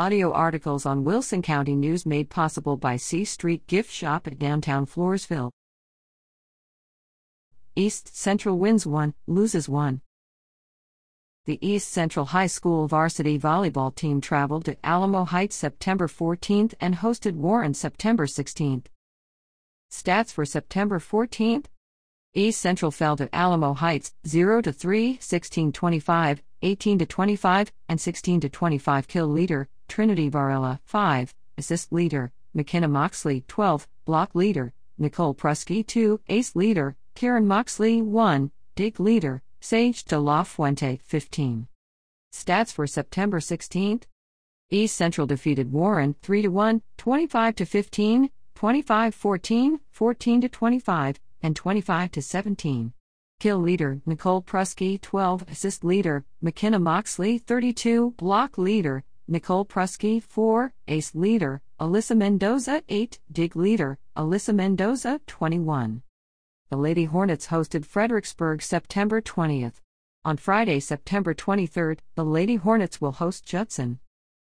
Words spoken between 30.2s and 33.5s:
Varela 5, assist leader, McKenna Moxley